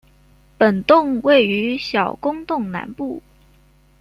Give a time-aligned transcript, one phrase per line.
[0.57, 3.21] 本洞位于小公洞南部。